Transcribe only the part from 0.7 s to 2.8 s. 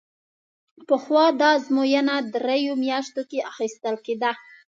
پخوا دا ازموینه درېیو